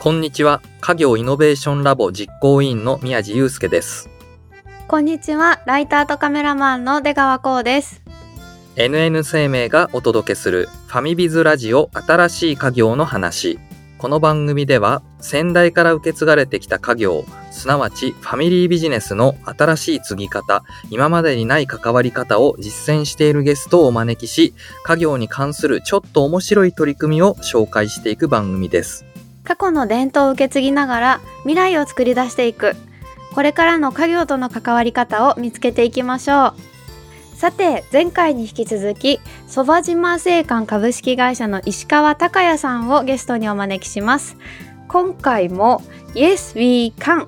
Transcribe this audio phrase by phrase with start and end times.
[0.00, 0.62] こんにちは。
[0.80, 4.08] 家業イノベーションラボ実行委員の宮地祐介です。
[4.86, 8.00] こんにちは、ライターとカメラマンの出川こうです。
[8.76, 13.58] NN 生命がお届けするファミビズラジオ新しい家業の話。
[13.98, 24.54] この番組では先代から受け継がれてきた家業、すなわちファミリービジネスの新しい継ぎ方、今までにない関わり方を実践しているゲストをお招きし、
[24.84, 29.04] 家業に関するちょっと面白い取り組みを紹介していく番組です。
[29.48, 32.76] 過去の伝統を受け継ぎながら未来を作り出していく。
[33.34, 36.54] これからの家業との関わり方を見つけていきましょう。
[37.34, 44.36] さて、前回に引き続き、そば島製缶株式会社の石川隆也さんをゲストにお招きします。
[44.86, 47.26] 今回も Yes We Can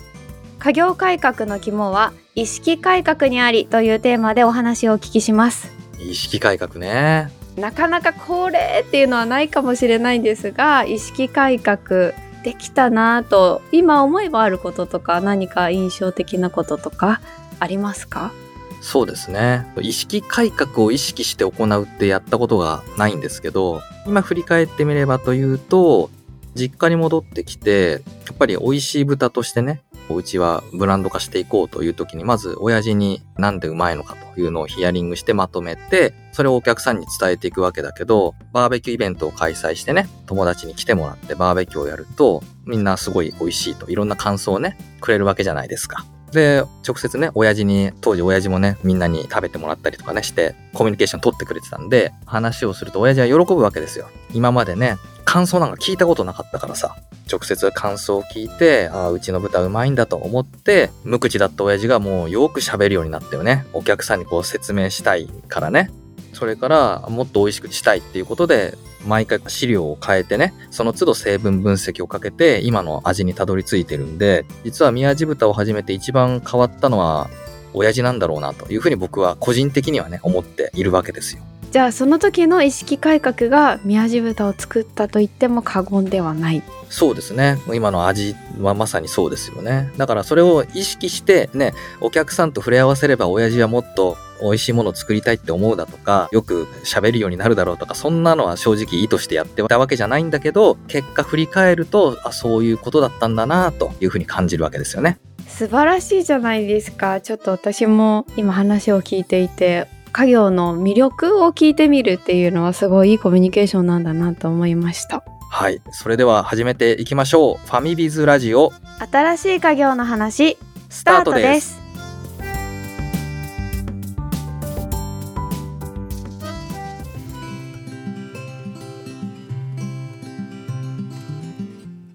[0.58, 5.72] 家業改革の肝は意識改革にありというテーマでお話をお聞きします。
[5.98, 7.39] 意識改革ね。
[7.60, 12.12] なかなかこれっていうのはないかもしれないんですが意識改革
[12.42, 17.20] できたなぁと今思えばあることとか何か印象的なこととか
[17.58, 18.32] ありますか？
[18.80, 19.66] そうですね。
[19.82, 26.08] 意識改革を意識して行うってやったことがないんですけど、今振り返ってみればというと、
[26.54, 29.82] 実家に戻ってきて、やっぱり美味しい豚としてね、
[30.16, 46.04] うちはブランド化していこうという時に、まず親父になんでうまいのかというのをヒアリングしてまとめて、それをお客さんに伝えていくわけだけど、バーベキューイベントを開催してね、友達に来てもらってバーベキューをやると、みんなすごい美味しいと、いろんな感想をね、くれるわけじゃないですか。
[46.32, 54.08] で、直接ね、親父に、当時親父もね、みんなに食べてもらったりとかね、して、コミュニケーション取ってくれてたんで、話をすると親父は喜ぶわけですよ。
[54.32, 54.96] 今までね、
[55.30, 56.96] 感想なんか聞いたことなかったからさ、
[57.30, 63.64] 直接感想を聞いて、ああ、うちの豚うまいんだと思って、無口だった親父がもうよく喋るようになったよね。
[63.72, 65.92] お客さんにこう説明したいからね。
[66.32, 77.30] それから、もっと美味しくしたいっていうことで、毎回飼料を変えてね、その都度成分分析をかけて、今の味にたどり着いてるんで、実は宮地豚を始めて一番変わったのは、
[77.72, 81.42] 親父なんだろうなというふうに僕は個人的にはね、思っているわけですよ。
[81.70, 87.56] じゃあその時の意識改革が宮地豚を作ったと言っても過言ではないそうですね。
[87.72, 89.92] 今の味はまさにそうですよね。
[89.96, 105.20] だからそれを意識してね、お客さんと触れ合わせれば親父はもっと美味しいものを作りたいって思うだとか、よく喋るようになるだろうとか、そんなのは正直意図してやってたわけじゃないんだけど、結果振り返ると、あ、そういうことだったんだなというふうに感じるわけですよね。
[105.46, 115.22] 素晴らしいじゃないですかちょっと私も今話を聞いていて家業の魅力を聞いてみるっていうのはすごいいいコミュニケーションなんだなと思いました
[115.52, 115.82] はい。
[115.90, 117.66] それでは始めていきましょう。
[117.66, 118.70] ファミビズラジオ、
[119.10, 120.56] 新しい家業の話
[120.88, 121.80] ススタートです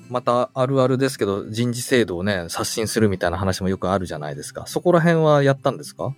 [0.09, 4.65] またあるあるですけど、人事制度をね、刷新するみたいな話もよくあるじゃないですか。
[4.67, 6.15] そこら辺はやったんですか？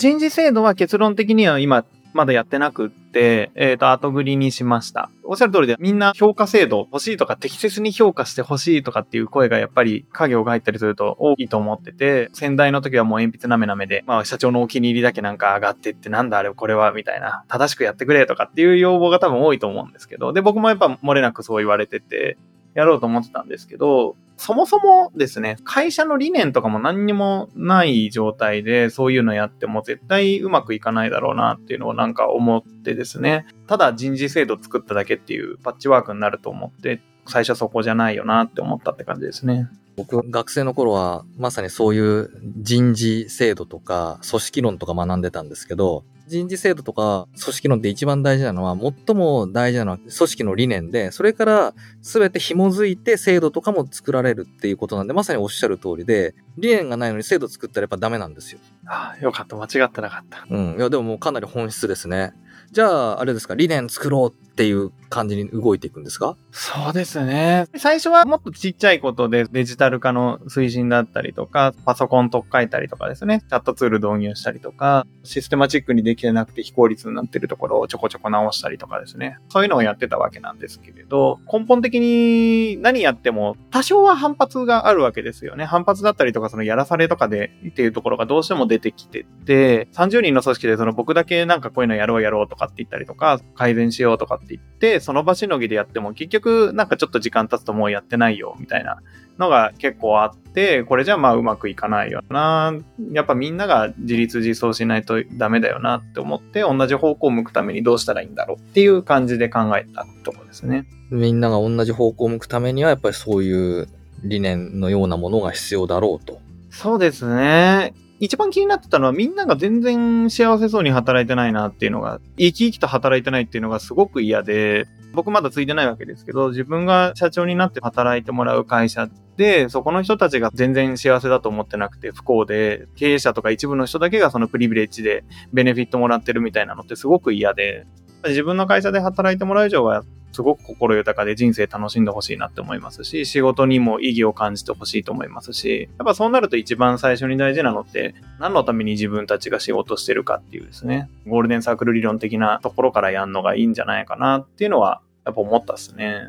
[0.00, 1.84] 人事制度は結論的には今、
[2.14, 5.10] まだやってなくって、えっ、と、後繰りにしました。
[5.24, 22.38] おっしゃる通りで、みんな評価制度欲しいとか、適切に評価して欲しいとかっていう声がやっぱり家業が入ったりすると大きいと思ってて、先代の時はもう鉛筆なめなめで、まあ社長のお気に入りだけなんか上がってって、なんだあれこれは、みたいな、正しくやってくれとかっていう要望が多分多いと思うんですけど、で、僕もやっぱ漏れなくそう言われてて、
[22.74, 39.68] やろうと思ってたんですけど、そもそもですね、会社の理念とかも何にもない状態で、そういうのやっても絶対うまくいかないだろうなっていうのをなんか思ってですね、ただ人事制度作っただけっていうパッチワークになると思って、最初そこじゃないよなって思ったって感じですね。
[39.96, 42.30] 僕、学生の頃は、まさにそういう
[42.62, 58.60] 人事制度とか、組織論とか学んでたんですけど、人事制度とか組織論で一番大事なのは、最も大事なのは組織の理念で、それから全て紐づいて制度とかも作られるっていうことなんで、まさにおっしゃる通りで、理念がないのに制度作ったらやっぱダメなんですよ。
[58.86, 59.56] ああ、よかった。
[59.56, 60.46] 間違ってなかった。
[60.48, 60.76] うん。
[60.76, 62.32] いや、でももうかなり本質ですね。
[62.70, 66.36] じゃあ、あれですか、理念作ろうっていう感じに動いていくんですか？
[66.52, 67.66] そうですね。
[67.76, 79.38] 最初はもっとちっちゃいことでデジタル化の推進だったりとか、パソコンとか書いたりとかですね、チャットツール導入したりとか、システマチックにできてなくて非効率になってるところをちょこちょこ直したりとかですね。
[79.48, 85.64] そういうのをやってたわけなんですけれど、根本的に何やっても多少は反発があるわけですよね。
[85.64, 99.00] 反発だったりとか、そのやらされとかでっていうところがどうしても出てきてて、30人の組織でその僕だけなんかこういうのやろうやろうようとかって言ったりとか、改善しようとかって言って、その場しのぎでやっても結局なんかちょっと時間経つともうやってないよみたいな
[99.38, 102.74] のが結構あって、これじゃまあうまくいかないよな。
[103.12, 110.86] やっぱみんなが自立自走しないとダメだよなって思って、同じ方向を向くためにどうしたらいいんだろうっていう感じで考えたところですね。
[111.10, 113.88] みんなが同じ方向を向くためにはやっぱりそういう
[114.22, 116.40] 理念のようなものが必要だろうと。
[116.70, 117.94] そうですね。
[118.20, 129.08] 一番気になってたのはみんなが全然幸せそうに働いてないなっていうのが、生き生きと働いてないっていうのがすごく嫌で、僕まだついてないわけですけど、自分が社長になって働いてもらう会社
[129.38, 135.24] で、そこの人たちが全然幸せだと思ってなくて不幸で、経営者とか一部の人だけがそのプリビレッジで
[135.54, 137.86] ベネフィットもらってるみたいなのってすごく嫌で、
[138.28, 156.20] 自分の会社で働いてもらう以上は、すごく心豊かで人生楽しんでほしいなって思いますし、仕事にも意義を感じてほしいと思いますし、やっぱそうなると一番最初に大事なのって、何のために自分たちが仕事してるかっていうですね、ゴールデンサークル理論的なところからやるのがいいんじゃないかなっていうのは、やっぱ思ったっすね。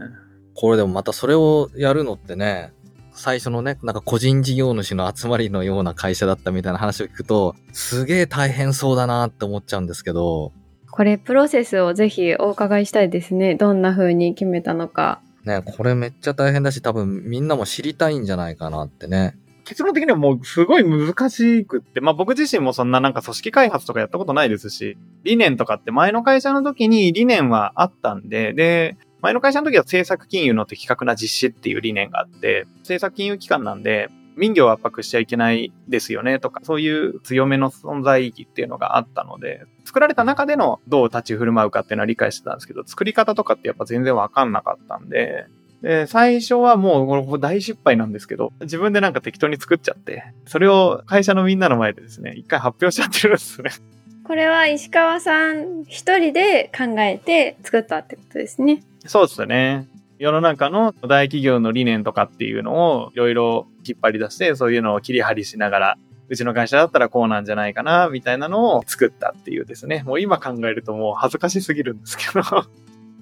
[0.56, 2.74] これでもまたそれをやるのってね、
[3.14, 10.54] 最初のね、なんか個人事業主の集まりのような会社だったみたいな話を聞くと、すげえ大変そうだなって思っちゃうんですけど、
[10.92, 13.56] これプロセスをぜひお伺いしたいですね。
[13.56, 15.22] どんな風に決めたのか。
[15.46, 19.36] ね、これめっちゃ大変だし、多分みんなも知りたいんじゃないかなってね。
[19.64, 45.48] 結論的にはもうすごい難しくって、まあ僕自身もそんななんか組織開発とかやったことないですし、理念とかって前の会社の時に理念はあったんで、で、前の会社の時は政策金融の的確な実施っていう理念があって、政策金融機関なんで、民業を圧迫しちゃいけないですよねとか、そういう強めの存在意義っていうのがあったので、作られた中でのどう立ち振る舞うかっていうのは理解してたんですけど、作り方とかってやっぱ全然わかんなかったんで、
[45.82, 53.72] で、最初はもうこれ大失敗なんですけど、自分でなんか適当に作っちゃって、それを会社のみんなの前でですね、一回発表しちゃってるんですね。
[54.24, 58.82] これは石川さん一人で考えて作ったってことですね。
[59.06, 59.90] そうですね。
[60.20, 65.98] 世の中の大企業の理念とかっていうのをいろいろ引っ張り出して、そういうのを切り張りしながら、
[66.32, 70.02] うちの会社だったらこうなんじゃないかな、みたいなのを作ったっていうですね。
[70.06, 72.42] もう今考えるともう恥ずかしすぎるんですけど。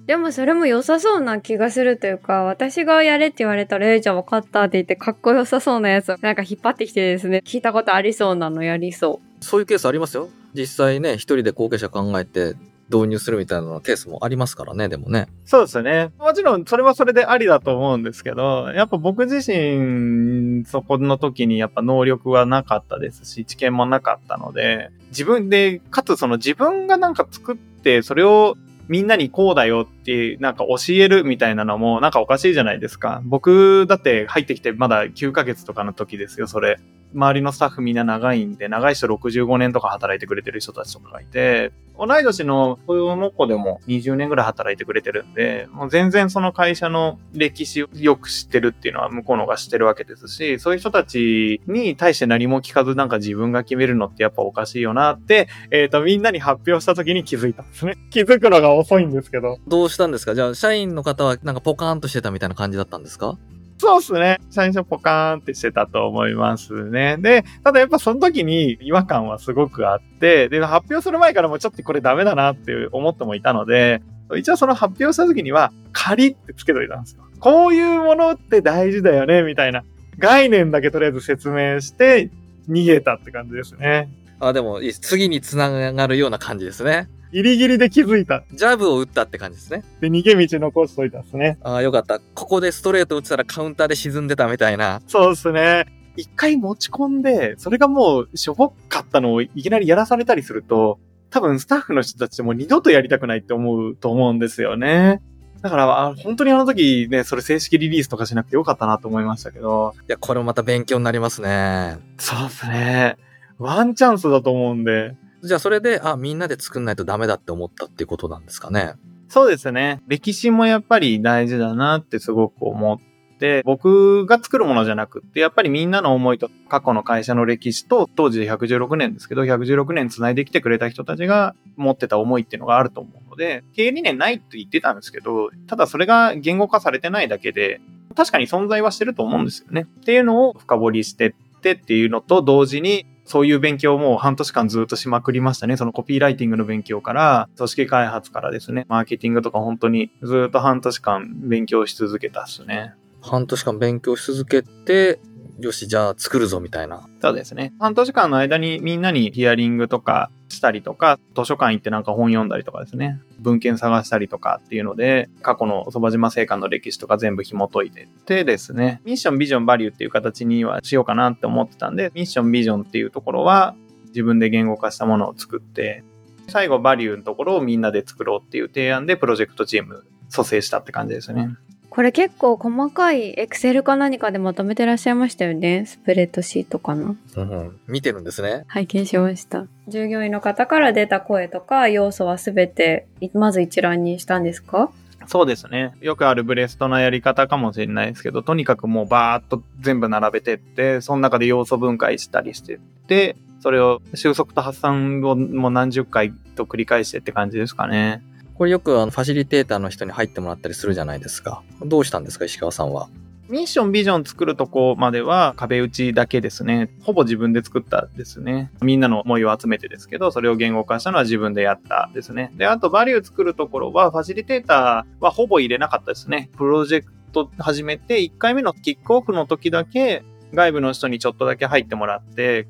[0.06, 9.44] でもそれも良さそうな気がするというか、私がやれって言われたら、えー、じゃあ分かったって言って、かっこよさそうなやつをなんか引っ張ってきてですね、聞いたことありそうなのやりそう。
[9.44, 10.28] そういうケースありますよ。
[10.54, 12.54] 実際ね、一人で後継者考えて、
[12.92, 15.28] 導入するみたいなケースもありますからね、でもね。
[15.44, 16.10] そうですね。
[16.18, 28.56] もちろん、それはそれでありだと思うんですけど、やっぱ僕自身、そこの時にやっぱ能力はなかったですし、知見もなかったので、自分で、かつその自分がなんか作って、それを
[28.90, 33.22] みんなにこうだよってなんか教えるみたいなのもなんかおかしいじゃないですか。
[33.24, 36.80] 僕だって入ってきてまだ9ヶ月とかの時ですよ、それ。
[37.14, 57.96] 周りのスタッフみんな長いんで、長い人65年とか働いてくれてる人たちとかがいて、同い年の雇用の子でも20年ぐらい働いてくれてるんで、もう全然その会社の歴史をよく知ってるっていうのは向こうの方が知ってるわけですし、そういう人たちに対して何も聞かずなんか自分が決めるのってやっぱおかしいよなって、えっ、ー、と、みんなに発表した時に気づいたんですね。
[58.10, 59.58] 気づくのが遅いんですけど。
[59.68, 60.34] どうしたんですか？
[60.34, 63.36] じゃあ、社員の方はなんかポカーンとしてたみたいな感じだったんですか？
[63.80, 64.38] そうっすね。
[64.50, 67.16] 最初ポカーンってしてたと思いますね。
[67.18, 74.02] で、ただやっぱその時に違和感はすごくあって、で、発表する前からもちょっとこれダメだなって思ってもいたので、
[74.36, 77.22] 一応その発表した時には、仮ってつけといたんですよ。
[77.38, 79.82] こういうものって大事だよね、みたいな
[80.18, 82.28] 概念だけとりあえず説明して
[82.68, 84.10] 逃げたって感じですね。
[84.40, 87.08] あ、でも、次につながるような感じですね。
[87.32, 88.42] ギリギリで気づいた。
[88.52, 89.84] ジャブを打ったって感じですね。
[90.00, 91.58] で、逃げ道残しといたっすね。
[91.62, 92.18] ああ、よかった。
[92.18, 95.00] ここでストレート打ってたらカウンターで沈んでたみたいな。
[95.06, 95.86] そうですね。
[96.16, 100.98] 一回持ち込んで、それがもうしょぼかったのをいきなりやらされたりすると、
[101.30, 105.22] 多分スタッフの人たちも二度とやりたくないって思うと思うんですよね。
[105.62, 109.94] だから、あ本当にあの時ね、それ正式リリースとかしなくてよかったなと思いましたけど。
[110.00, 111.98] いや、これもまた勉強になりますね。
[112.18, 113.16] そうですね。
[113.58, 115.14] ワンチャンスだと思うんで。
[115.42, 118.94] じゃあそれで、あ、みんなで作んないとダメだって思ったっていうことなんですかね。
[119.28, 120.02] そうですね。
[120.08, 122.98] 歴史もやっぱり大事だなってすごく思っ
[123.38, 137.80] て、僕が作るものじゃなくって、やっぱりみんなの思いと過去の会社の歴史と、当時116年ですけど、116年繋いできてくれた人たちが持ってた思いっていうのがあると思うので、経営理念ないって言ってたんですけど、ただそれが言語化されてないだけで、
[138.16, 139.86] 確かに存在はしてると思うんですよね。
[140.00, 145.76] っていうのを深掘りしてってっていうのと同時に、そういう勉強も半年間ずっとしまくりましたね。
[145.76, 152.92] そのコピーライティングの勉強から、組織開発からですね、マーケティングとか本当にずっと半年間勉強し続けたっすね。
[153.22, 155.20] 半年間勉強し続けて、
[155.60, 157.08] よし、じゃあ作るぞみたいな。
[157.22, 157.72] そうですね。
[157.78, 173.74] 半年間の間にみんなにヒアリングとか、したりとか、図書館行ってなんか本読んだりとかですね、文献探したりとかっていうので、過去の蕎麦島製館の歴史とか全部紐解いてってですね、ミッション、ビジョン、バリューっていう形にはしようかなって思ってたんで、ミッション、ビジョンっていうところは
[174.08, 176.04] 自分で言語化したものを作って、
[176.48, 181.50] 最後バリューのところをみんなで作ろうっていう提案でプロジェクトチーム蘇生したって感じですね。
[181.90, 185.84] これ結構細かいエクセルか何かでまとめてらっしゃいましたよね？
[185.86, 187.16] スプレッドシートかな？
[187.36, 188.64] うん、見てるんですね。
[188.68, 189.66] 拝見しました。
[189.88, 194.92] 従業員の方から出た声とか要素はすべてまず一覧にしたんですか？
[195.26, 195.92] そうですね。
[196.00, 208.22] よくあるブレストのやり方かもしれないですけど、とにかくもうバーっと全部並べてって、その中で要素分解したりしてって、それを収束と発散をもう何十回と繰り返してって感じですかね。
[208.60, 211.62] これよくあのファシリテーターの人に入ってもらったりするじゃないですか。
[211.82, 213.08] どうしたんですか、石川さんは？
[213.48, 216.90] ミッション、ビジョン作るとこまでは壁打ちだけですね。
[217.00, 218.70] ほぼ自分で作ったですね。
[218.82, 222.52] みんなの思いを集めてですけど、それを言語化したのは自分でやったですね。
[222.54, 226.50] で、あとバリュー作るところは、ファシリテーターはほぼ入れなかったですね。
[226.58, 232.68] プロジェクト始めて1回目のキックオフの時だけ外部の人にちょっとだけ入ってもらって、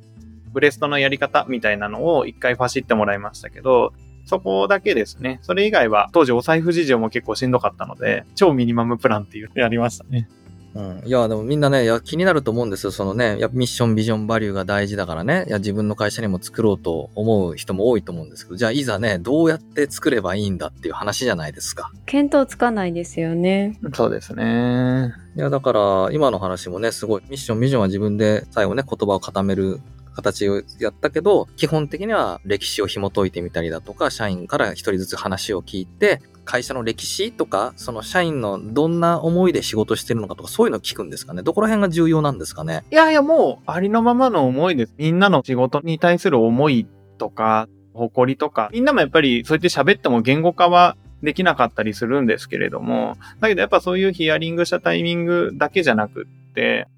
[0.53, 3.93] ブレストのやり方みたいなのを1回ファシってもらいましたけど、
[4.31, 5.41] そこだけですね。
[5.43, 10.29] それ以外は、当時お財布事情も結構しんどかったので、超ミニマムプランっていうやりましたね。
[10.75, 11.03] うん。
[11.05, 12.93] いや、でもみんなね、いや気になると思うんですよ。
[12.93, 21.91] そのね、やミッション、ビジョン、バリューが大事だからね、いや、自分の会社にも作ろうと思う人も多いと思うんですけど、じゃあいざね、どうやって作ればいいんだっていう話じゃないですか。
[22.07, 23.81] 見当つかないですよね。
[23.95, 25.13] そうですね。
[25.37, 29.81] いや、だから、今の話もね、すごい、ミッション、ビジョンは自分で最後ね、言葉を固める
[30.15, 44.95] 形をやったけど、基本的には歴史を紐解いてみたりだとか、社員から一人ずつ話を聞いて、会社の歴史とか、その社員のどんな思いで仕事してるのかとか、そういうの聞くんですかねどこら辺が重要なんですかねいやいや、もう、ありのままの思いです。
[44.99, 46.87] みんなの仕事に対する思い
[47.19, 56.27] とか、誇りとか、みんなもやっぱりそうやって喋っても言語化はできなかったりするんですけれども、だけどやっぱそういうヒアリングしたタイミングだけじゃなくっ、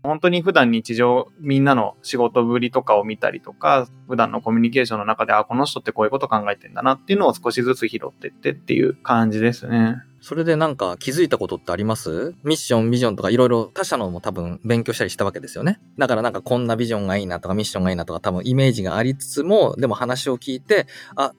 [0.03, 9.97] 本当に普段日常みんなの仕事ぶりとかを見たりとか、普段のコミュニケーションの中で、あ、この人ってこういうこと考えてんだなっていうのを少しずつ拾ってってっていう感じですね。
[10.21, 12.35] それでなんか気づいたことってあります？
[12.45, 15.81] ミッション、ビジョンとかいろいろ他社のも多分勉強したりしたわけですよね。
[15.99, 21.33] だからなんかこんなビジョンがいいなとかミッションがいいなとか多分イメージがありつつも、でも話を聞いて、あ、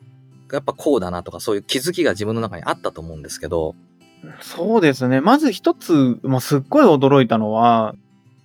[0.51, 3.75] やっぱこうだなとかそういう気づきが自分の中にあったと思うんですけど。
[4.41, 5.21] そうですね。
[5.21, 7.95] まず一つ、もうすっごい驚いたのは、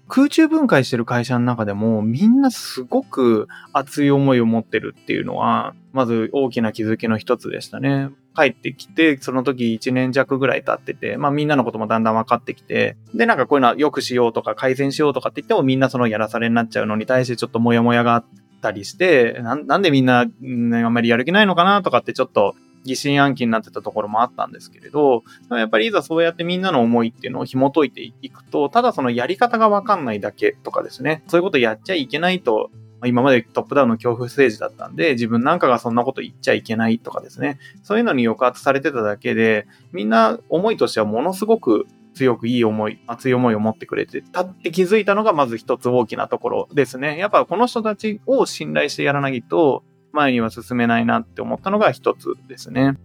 [0.09, 8.09] 空中分解してる会社の中でもみんなすごく熱い思いを持ってるっていうのは、まず大きな気づきの一つでしたね。
[8.35, 18.25] 帰ってきて、その時1年弱ぐらい経ってて、まあみんなのこともだんだん分かってきて、で、なんかこういうのは良くしようとか改善しようとかって言ってもみんなそのやらされになっちゃうのに対してちょっとモヤモヤがあっ
[18.63, 22.55] たりして、ななんでみんな、ね、あんまりやる気ないのかなとかってちょっと
[22.89, 32.71] 疑心暗鬼になってたところもあったんですけれど、やっぱりいざそうやってみんなの思いっていうのを紐解いていくと、ただそのやり方がわかんないだけとかですね、そういうことやっちゃいけないと、
[33.05, 47.17] 今までトップダウンの恐怖ステージだったんで、自分なんかがそんなこと言っちゃいけないとかですね、そういうのに抑圧されてただけで、みんな思いとしてはものすごく強くいい思い、熱い思いを持ってくれてたって気づいたのがまず一つ大きなところですね。
[47.19, 49.85] やっぱこの人たちを信頼してやらないと
[50.19, 52.97] 前には進めないなって思ったのが一つですね。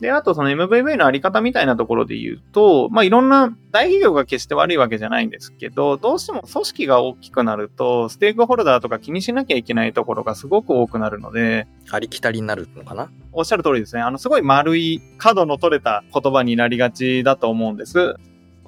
[0.00, 13.12] で、あとその MVV のあり方みたいなところで言うと、まあ、いろんな大企業が決して悪いわけじゃないんですけど、どうしても組織が大きくなると、ステークホルダーとか気にしなきゃいけないところがすごく多くなるので、ありきたりになるのかな？
[13.30, 14.02] おっしゃる通りですね。
[14.02, 18.16] あの、すごい丸い角の取れた言葉になりがちだと思うんです。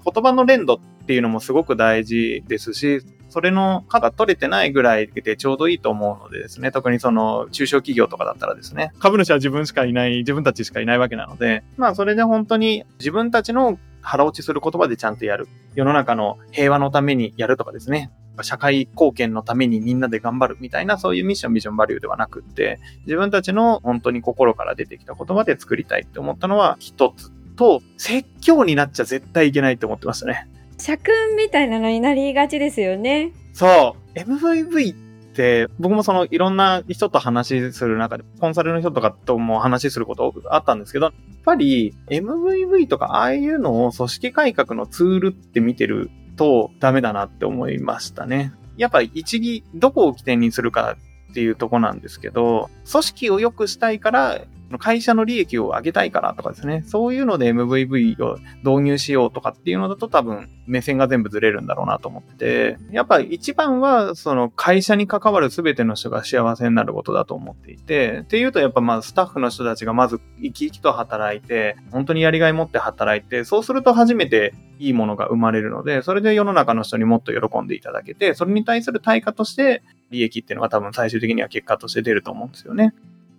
[0.04, 3.00] 言葉の連動っていうのもすごく大事ですし、
[3.34, 15.48] それの価が取れてないぐらいでちょうどいいと思うのでですね、特にその中小企業とかだったらですね、株主は自分しかいない、自分たちしかいないわけなので、まあそれで本当に自分たちの腹落ちする言葉でちゃんとやる。
[15.74, 18.12] 世の中の平和のためにやるとかですね、
[18.42, 30.48] 社会貢献のためにみんなで頑張るみたいなそういうミッション、ビジョン、バリューではなくって、自分たちの本当に心から出てきた言葉で作りたいって思ったのは一つと、説教になっちゃ絶対いけないって思ってましたね。
[30.78, 33.32] 社訓みたいなのになりがちですよね。
[33.52, 34.18] そう。
[34.18, 34.96] MVV っ
[35.34, 41.14] て、僕もそのいろんな人と話する中で、コンサルの人とかとも話することあったんですけど、やっ
[41.44, 48.52] ぱり MVV とかああいうのを組織改革のツールって見てるとダメだなって思いましたね。
[48.76, 50.96] やっぱ一義、どこを起点にするか
[51.30, 54.40] っていうとこなんですけど、組織を良くしたいから
[54.78, 82.94] 会社の利益を上げたいからとかですね、そういうので MVV を導入しようとかっていうのだと多分目線が全部ずれるんだろうなと思ってて、やっぱ一番はその会社に関わる全ての人が幸せになることだと思っていて、っていうとやっぱまずスタッフの人たちがまず生き生きと働いて、本当にやりがい持って働いて、そうすると初めていいものが生まれるので、それで世の中の人にもっと喜んでいただけて、それに対する対価として利益っていうのが多分最終的には結果として出ると思うんですよね。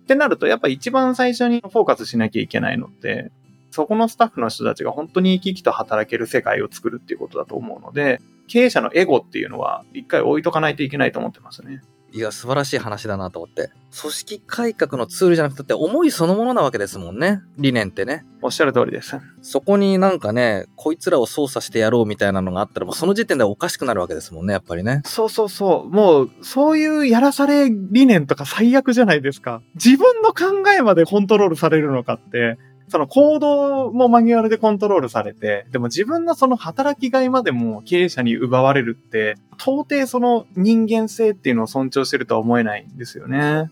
[0.06, 3.32] ってなると、やっぱ一番最初にフォーカスしなきゃいけないのって、
[3.72, 11.82] そこのスタッフの人たちが本当に生き生きと働ける世界を作るっていうことだと思うので、経営者のエゴっていうのは一回置いとかないといけないと思ってますね。
[12.12, 13.70] いや、素晴らしい話だなと思って。
[14.00, 17.40] 組織改革のツールじゃなくて、思いそのものなわけですもんね。
[17.58, 18.24] 理念ってね。
[18.42, 19.18] おっしゃる通りです。
[19.42, 25.02] そこになんかね、こいつらを操作してやろうみたいなのがあったら、もうその時点でおかしくなるわけですもんね、やっぱりね。
[25.04, 25.94] そうそうそう。
[25.94, 29.62] もう、そういうやらされ理念とか最悪じゃないですか。
[29.74, 43.70] 自分の考えまでコントロールされるのかって、その行動もマニュアルでコントロールされて、でも自分のその働きがいまでも経営者に奪われるって、到底その人間性っていうのを尊重してるとは思えないんですよね。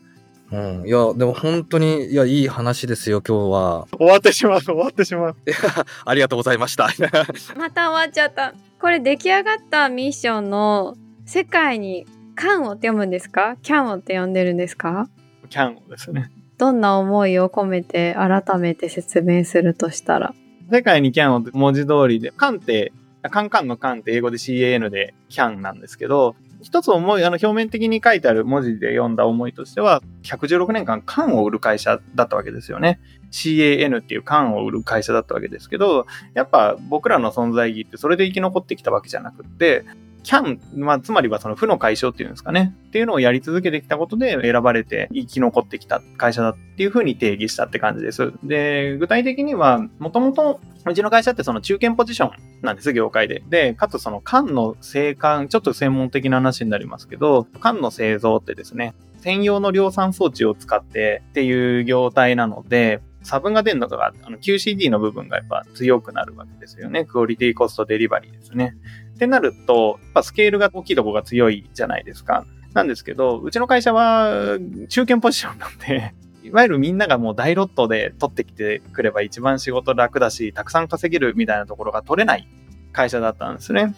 [0.53, 0.87] うん。
[0.87, 3.87] いや、でも本当に、いや、いい話ですよ、今日は。
[3.99, 5.37] 終わってしまう、終わってしまう。
[5.47, 5.57] いや、
[6.05, 6.89] ありがとうございました。
[7.59, 8.53] また終わっちゃった。
[8.81, 13.57] これ出来上がったミッションの世界にカンをって読むんですか？
[13.63, 15.09] キャンをって呼んでるんですか？
[15.49, 16.31] キャンをですね。
[16.59, 20.35] どんな思いを込めて改めて説明するとしたら？
[20.71, 22.93] 世界にキャンを文字通りで、カンって、
[23.31, 33.01] カンカンのカンって英語で CAN でキャンなんですけど、一つ思い、あの表面的に書いてある文字で読んだ思いとしては、116年間缶を売る会社だったわけですよね。
[33.31, 39.85] CAN っていう缶を売る会社だったわけですけど、やっぱ僕らの存在意義ってそれで生き残ってきたわけじゃなくって、
[40.25, 42.75] キャン、まあ、つまりはその負の解消っていうんですかね。
[42.89, 48.33] っていうのをやり続けてきたことで選ばれて生き残ってきた会社だっていうふうに定義したって感じです。
[48.43, 52.31] で、具体的には、もともと、うちの会社ってその中堅ポジション
[52.63, 53.43] なんです、業界で。
[53.49, 67.07] で、かつその缶の生産、ちょっと専門的な話になりますけど、缶の製造ってですね、専用の量産装置を使ってっていう業態なので、差分が出るのが、あの QCD の部分がやっぱ強くなるわけですよね。
[67.07, 68.77] クオリティコストデリバリーですね。
[69.15, 72.45] ってなると、やっぱスケールが大きいとこが強いじゃないですか。
[72.75, 82.49] なんですけど、うちの会社は中堅ポジションなんで、いわゆるみんながもう大ロットで取ってきてくれば一番仕事楽だし、たくさん稼げるみたいなところが取れない
[82.93, 83.95] 会社だったんですね。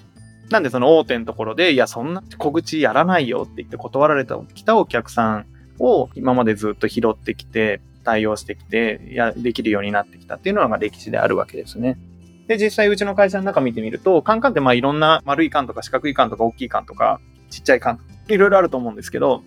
[0.50, 5.46] なんでその大手のところで、いや、そんな小口やらないよって言って断られた来たお客さん
[5.80, 11.98] を今までずっと拾ってきて、対応してきて、や、できるようになってきたっていうのが歴史であるわけですね。
[12.46, 19.42] で、実際うちの会社の中見てみると、カンカンってまあいろんな丸い缶とか四角い缶とか大きい缶とか、ちっちゃい缶、いろいろあると思うんですけど、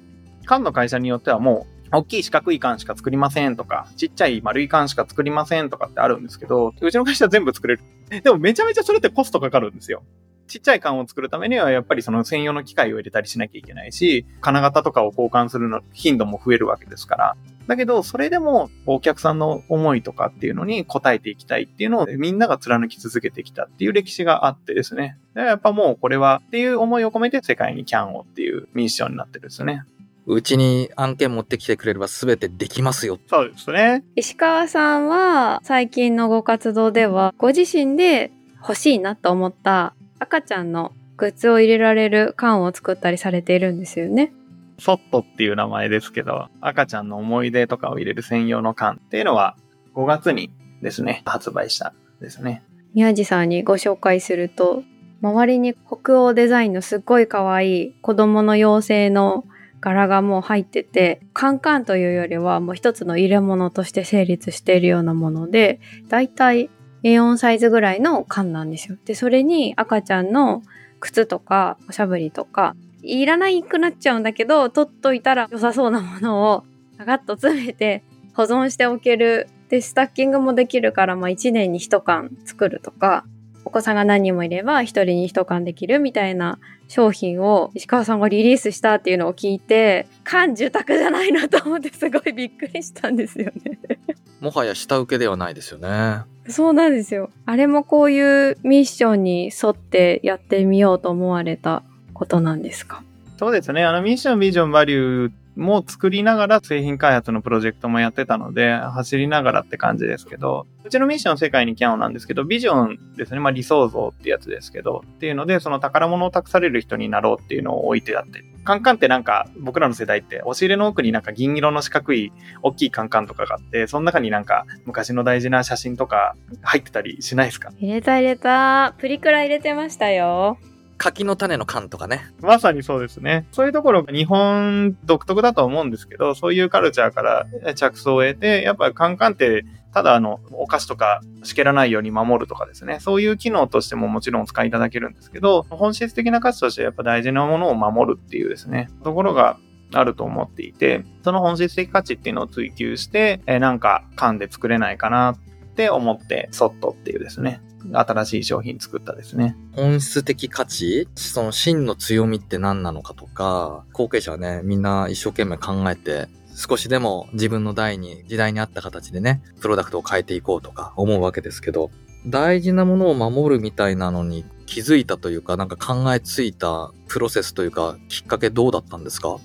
[0.45, 7.81] 缶の会社によってはもう、大きい四角い缶しか作りませんとか、ちっちゃい丸い缶しか作りませんとかってあるんですけど、うちの会社は全部作れる。
[8.21, 10.03] でもめちゃめちゃそれってコストかかるんですよ。
[10.49, 17.37] ちっちゃい缶を作るためにはやっぱりその専用の機械を入れたりしなきゃいけないし、金型とかを交換するの頻度も増えるわけですから。
[17.67, 25.17] だけど、それでもお客さんの思いとかっていうのに応えていきたいっていうのをみんなが貫き続けてきたっていう歴史があってですね。
[25.35, 29.83] やっぱもうこれはっていう思いを込めて世界にキャンをっていうミッションになってるんですね。
[30.25, 33.19] うちに案件持ってきてくれれば全てできますよ。
[33.27, 34.03] そうですね。
[34.15, 38.31] 石川さんは最近のご活動ではご自身で
[38.61, 44.31] 欲しいなと思った赤ちゃんのグッズを入れられる缶を作ったりされているんですよね。
[44.79, 49.55] ソットっていう名前ですけど、赤ちゃんの思い出とかを入れる専用の缶っていうのは
[49.95, 50.51] 5月に
[50.81, 52.63] ですね、発売したですね。
[52.93, 54.83] 宮地さんにご紹介すると、
[55.21, 59.43] 周りに北欧デザインのすっごい可愛い子供の妖精の
[59.81, 66.69] 柄がもう入ってて、カンカンというよりはもう一つの入れ物として成立しているようなもので、だいたい
[67.03, 68.97] A4 サイズぐらいの缶なんですよ。
[69.05, 70.63] で、それに赤ちゃんの
[70.99, 76.63] 靴とかおしゃぶりとか、いらないくなっちゃうんだけど、取っといたら良さそうなものを
[76.97, 79.47] ガガッと詰めて保存しておける。
[79.69, 83.23] で、スタッキングもできるから、まあ1年に1缶作るとか、
[83.65, 86.57] お子さんが何人もいれば1人に1缶できるみたいな
[86.87, 93.79] 商品を石川さんがリリースしたっていうのを聞いて、缶住宅じゃないなと思ってすごいびっくりしたんですよね。
[94.41, 96.23] もはや下請けではないですよね。
[96.49, 97.29] そうなんですよ。
[97.45, 101.83] あれもこういうミッションに沿ってやってみようと思われた
[102.13, 103.03] ことなんですか？
[103.37, 103.85] そうですね。
[103.85, 113.39] あのミッション、ビジョン、バリューも作りながら製品開発のプロジェクトもやってたので、走りながらって感じですけど、うちのミッション世界にキャンオなんですけど、ビジョンですね。
[113.39, 127.71] まあ理想像ってやつですけど、っていうので、その宝物を託される人になろうっていうのを置いてあって、カンカンってなんか僕らの世代って押し入れの奥になんか銀色の四角い大きいカンカンとかがあって、その中になんか昔の大事な写真とか入ってたりしないですか？
[127.79, 128.93] 入れた入れた。
[128.97, 130.57] プリクラ入れてましたよ。
[130.99, 132.29] 柿の種の缶とかね。
[132.41, 133.47] まさにそうですね。
[133.51, 142.99] そういうところが日本独特だと思うんですけど、そういうカルチャーから着想を得て、やっぱりカンカンって、ただあの、お菓子とかしけらないように守るとかですね。
[142.99, 149.57] そういう機能としてももちろんお使いいただけるんですけど、本質的な価値としてやっぱ大事なものを守るっていうですね、ところが
[149.93, 155.37] あると思っていて、その本質的価値っていうのを追求して、えなんか缶で作れないかなっ
[155.75, 157.61] て思って、そっとっていうですね、
[157.93, 159.55] 新しい商品作ったですね。
[159.75, 161.07] 本質的価値？
[161.15, 171.89] その真の強みって何なのかとか、後継者はね、みんな一生懸命考えて、少しでも自分の代に、時代に合った形でね、プロダクトを変えていこうとか思うわけですけど、
[172.25, 179.37] 大事なものを守るみたいなのに気づいたというか、なんか考えついたプロセスというか、きっかけどうだったんですか？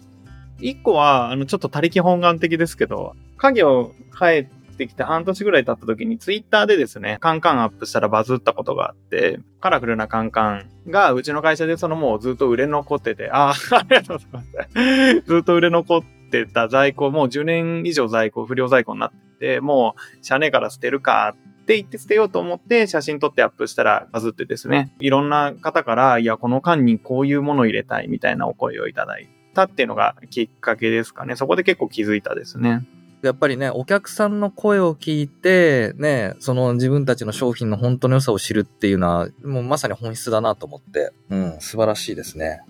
[0.61, 15.27] 一個は、あの、ちょっと他力本願的ですけど、家業変えってきて半年ぐらい経った時にツイッターでですね、カンカンアップしたらバズったことがあって、カラフルなカンカンがうちの会社でそのもうずっと売れ残ってて、ああ、 ありがとうございます。
[15.27, 31.37] ずっと売れ残ってた在庫、もう10年以上在庫、不良在庫になってて、もう、社内から捨てるかって言って捨てようと思って写真撮ってアップしたらバズってですね、いろんな方から、いや、この缶にこういうものを入れたいみたいなお声をいただいたっていうのがきっかけですかね。
[31.37, 32.87] そこで結構気づいたですね。
[33.27, 42.63] やっぱりね、お客さんの声を聞いて、ね、その自分たちの商品の本当の良さを知るっていうのは、もうまさに本質だなと思って、うん、素晴らしいですね。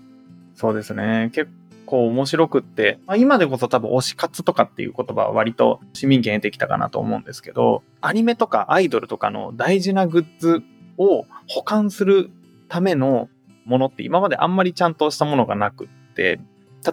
[0.55, 1.31] そうですね。
[1.33, 1.51] 結
[1.85, 10.63] 構面白くって、まあ、今でこそ多分推し活とかっていう言葉は割と市民権得てきたかなと思うんですけど、アニメとかアイドルとかの大事なグッズ
[10.97, 12.29] を保管する
[12.69, 13.29] ための
[13.65, 16.39] ものって今まであんまりちゃんとしたものがなくって、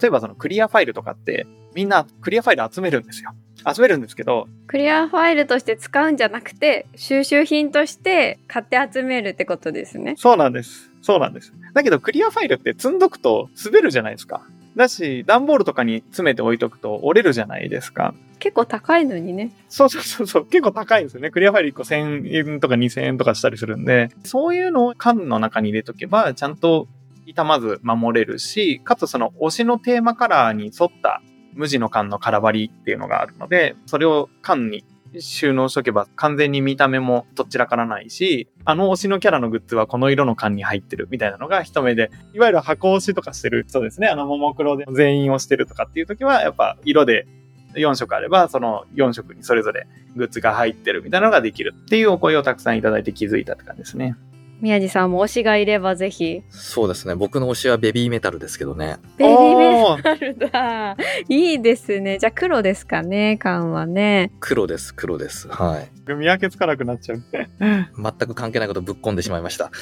[0.00, 3.32] 例えばそのクリアファイルとかってみんなクリアファイル集めるんですよ。
[3.74, 4.48] 集めるんですけど。
[4.66, 10.14] クリアファイルとして使うんじゃなくて、収集品として買って集めるってことですね。
[10.16, 10.90] そうなんです。
[11.02, 11.52] そうなんです。
[11.74, 14.42] だけどクリアファイルって積んどくと滑るじゃないですか。
[14.76, 18.14] だし、段ボールとかに詰めて置いとくと折れるじゃないですか。
[18.38, 19.52] 結構高いのにね。
[19.68, 20.46] そうそうそうそう。
[20.46, 21.30] 結構高いんですよね。
[21.30, 26.88] クリアファイル1個1000円とか2000円とかしたりするんで、そういうのを缶の中に入れとけば、ちゃんと
[27.26, 31.22] 傷まず守れるし、かつその推しのテーマカラーに沿った
[31.54, 34.84] 無地の缶の空張りっていうのがあるので、それを缶に
[35.20, 44.08] 収納しとけば完全に見た目もどちらからないし、あの推しのキャラのグッズはこの色の缶に入ってるみたいなのが一目で、いわゆる箱推しとかしてる人ですね。
[44.08, 47.26] あの、ももクロで全員をしてるとかっていう時は、やっぱ色で
[47.74, 49.86] 4色あれば、その4色にそれぞれ
[50.16, 54.16] グッズが入ってるみたいなのができるっていうお声をたくさんいただいて気づいたって感じですね。
[54.62, 56.44] 宮地さんも推しがいればぜひ。
[56.48, 57.16] そうですね。
[57.16, 58.98] 僕の推しはベビーメタルですけどね。
[59.18, 60.96] ベビーメタルだ。
[61.28, 62.18] いいですね。
[62.18, 64.30] じゃあ黒ですかね、缶はね。
[64.38, 65.48] 黒です、黒です。
[65.48, 65.90] はい。
[66.14, 67.22] 見分けつかなくなっちゃう。
[67.60, 69.72] 全く関係ないことぶっ込んでしまいました。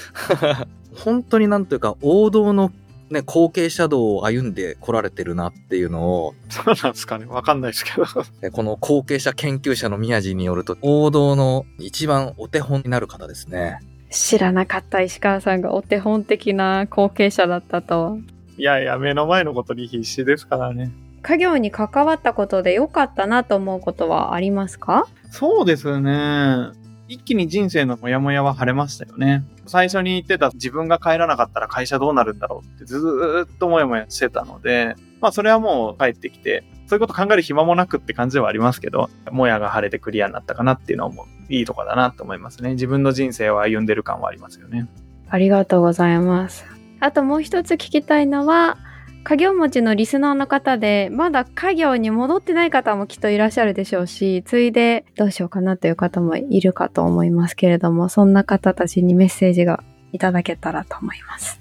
[0.96, 2.72] 本当になんというか、王道の
[3.10, 6.34] ね、後継者道を歩んで来られてるなっていうのを。
[6.48, 8.06] そうなんですかねわかんないですけど。
[8.52, 13.80] この後継者研究者の宮地によると、王道の一番お手本になる方ですね。
[14.10, 18.16] 知らなかった石川さんがお手本的な後継者だったとは。
[18.58, 20.90] いやいや、目の前のことに必死ですからね。
[21.22, 25.06] 家業に関わったことで良かったなと思うことはありますか？
[25.30, 26.70] そうですね。
[27.10, 29.42] 一気に人生のモヤモヤは晴れましたよね。
[29.66, 42.74] 最初に言ってた自分が帰らなかったら会社どうなるんだろうってずっとモヤモヤしてたので、まあそれはもう帰ってきて、そういうこと考える暇もなくって感じではありますけど、もやが晴れてクリアになったかなっていうのもいいとこだなと思いますね。
[42.74, 44.86] 自分の人生を歩んでる感はありますよね。
[45.28, 46.64] ありがとうございます。
[47.00, 48.78] あともう一つ聞きたいのは、
[49.22, 61.60] 家業持ちのリスナーの方で、まだ家業に戻ってない方もきっといらっしゃるでしょうし、ついでどうしようかなという方もいるかと思いますけれども、そんな方たちにメッセージがいただけたらと思います。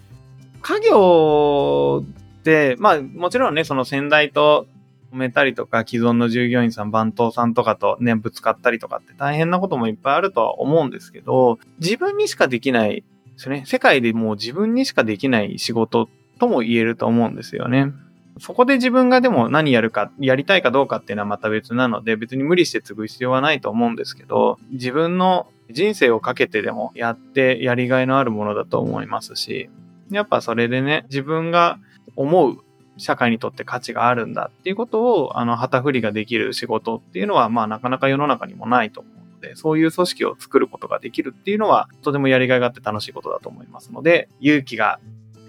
[0.62, 2.04] 家業
[2.40, 4.66] って、まあもちろんね、その先代と
[5.14, 13.04] 揉めたりとか、既存の従業員さん、番頭さんとかとね、ぶつかったりとかって大変なこともいっぱいあるとは思うんですけど、自分にしかできないで
[13.36, 13.64] すね。
[13.66, 16.08] 世界でもう自分にしかできない仕事っ
[16.40, 17.92] とも言えると思うんですよね。
[18.40, 29.70] そこで自分がでも何やるか、やりたいかどうかっていうのはまた別なので、別に無理して継ぐ必要はないと思うんですけど、自分の人生をかけてでもやってやりがいのあるものだと思いますし、
[30.10, 31.80] やっぱそれでね、自分が
[32.16, 32.64] 思う
[32.98, 45.00] 社会にとって価値があるんだっていうことを、あの、旗振りができる仕事っていうのは、まあ、なかなか世の中にもないと思うので、そういう組織を作ることができるっていうのは、とてもやりがいがあって楽しいことだと思いますので、勇気が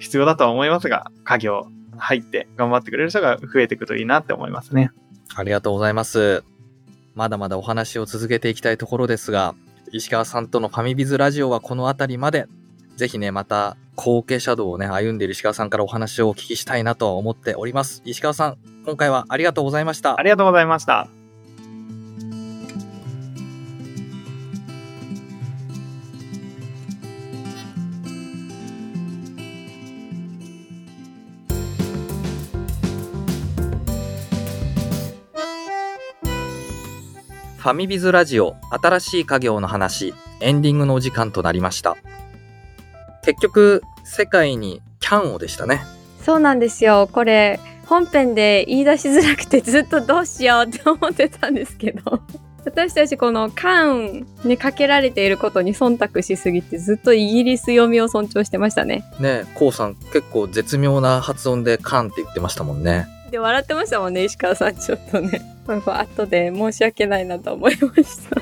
[0.00, 4.90] 必要だとは思いますが、家業入って頑張ってくれる人が増えていくといいなって思いますね。
[5.36, 6.42] ありがとうございます。
[7.14, 9.54] まだまだお話を続けていきたいところですが、
[9.92, 12.46] 石川さんとのファミビズラジオはこの辺りまで。
[12.96, 18.02] ぜひね、また後継者道をね、歩んでいる石川さんからお話をお聞きしたいなと思っております。
[18.04, 20.22] 石川さん、今回はありがとうございましたあ。
[20.22, 21.19] りがとうございました。
[37.61, 41.99] ファミビズラジオ新しい家業の話、エンディングのお時間となりました。
[43.23, 45.83] 結局、世界にキャンをでしたね。
[46.25, 52.20] そうなんですよこれ本編で言い出しづらくてずっとどうしようって思ってたんですけど
[52.64, 63.07] 私たちこのカンにかけられていることに忖度しすぎてずっとイギリス読みを尊重してましたねねコウさん結構絶妙な発音でカンって言ってましたもんね。
[63.30, 68.40] で笑ってましたもんね石川さんちょっとねこれ後で申し訳ないなと思いました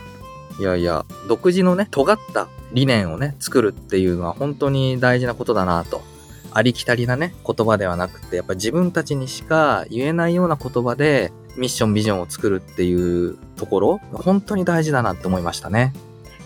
[0.58, 6.02] いやいや、独自のね、尖った理念をね、作るっていうのは本当に大事なことだなと。
[6.50, 15.92] ありきたりなね、言葉ではなくて、やっぱ自分たちにしか言えないような言葉で、ミッション、ビジョンを作るっていうところ、本当に大事だなって思いましたね。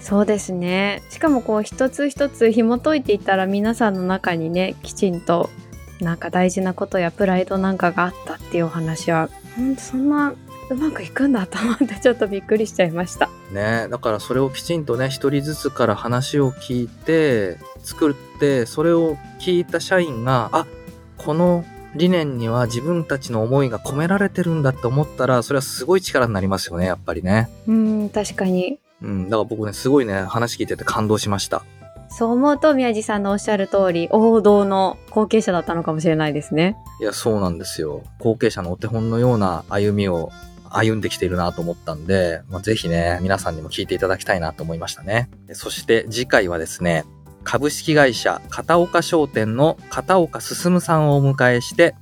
[0.03, 5.49] そうですねしかもこう一つ一つ紐解いていったら皆さんの中にねきちんと
[6.03, 10.35] なんか大事なことやプライドなんかがあったっていうお話はほんとそんな
[10.71, 20.67] うまくいくんだと思ってちょっとびっくりしちゃいましたねだからそれをきちんとね、一人ずつから話を聞いて、作って、それを聞いた社員が、あ、
[21.19, 27.51] この理念には自分たちの思いが込められてるんだって思ったら、それはすごい力になりますよね、やっぱりね。
[27.67, 31.65] うん確かにうん、だから僕ね、すごいね、話聞いてて感動しました。
[32.17, 38.03] そう思うと宮地さんのおっしゃる通り王道の後継者だったのかもしれないですねいや、そうなんですよ。
[38.19, 40.31] 後継者のお手本のような歩みを
[40.71, 45.31] 歩んできているなと思ったんで、まあ、ぜひね、皆さんにも聞いていただきたいなと思いましたね。
[45.53, 47.05] そして次回はですね、
[47.45, 51.95] 株式会社片岡商店の片岡進さんをお迎えして、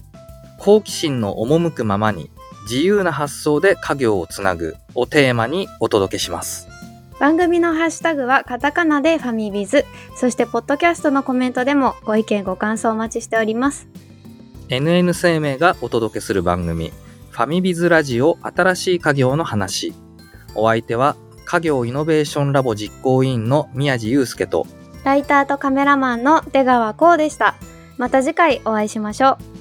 [0.59, 2.31] 好奇心の赴くままに
[2.65, 6.70] 自由な発想で家業をつなぐをテーマにお届けします。
[7.21, 9.85] 番組のハッシュタグはカタカナでファミビズ
[10.17, 13.89] そしてポッドキャストのコメントでもご意見ご感想お待ちしております。
[14.71, 16.93] NN 生命がお届けする番組、
[17.31, 19.93] ファミビズラジオ新しい家業の話。
[20.55, 24.67] お相手は、家業イノベーションラボ実行委員の宮地祐介と、
[25.05, 27.57] ライターとカメラマンの出川こうでした。
[27.99, 29.60] また次回お会いしましょう